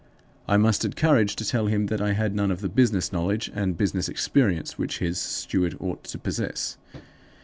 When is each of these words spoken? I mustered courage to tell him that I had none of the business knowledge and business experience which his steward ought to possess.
I 0.47 0.57
mustered 0.57 0.95
courage 0.95 1.35
to 1.35 1.45
tell 1.45 1.67
him 1.67 1.85
that 1.85 2.01
I 2.01 2.13
had 2.13 2.33
none 2.33 2.49
of 2.49 2.61
the 2.61 2.69
business 2.69 3.11
knowledge 3.13 3.51
and 3.53 3.77
business 3.77 4.09
experience 4.09 4.75
which 4.75 4.97
his 4.97 5.19
steward 5.19 5.77
ought 5.79 6.03
to 6.05 6.17
possess. 6.17 6.79